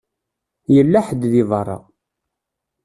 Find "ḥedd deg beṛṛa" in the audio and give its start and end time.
1.07-1.77